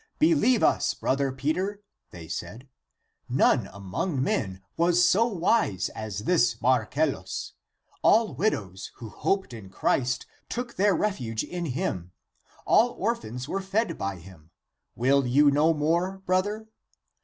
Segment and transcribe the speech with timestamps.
[0.17, 2.67] "Believe us, brother Peter"' they said,"
[3.29, 7.51] none among men was so wise as this Mar cellus.
[8.01, 12.13] All widows, who hoped in Christ, took their refuge in him;
[12.65, 14.49] all orphans were fed by him.
[14.95, 16.67] Will you know more, brother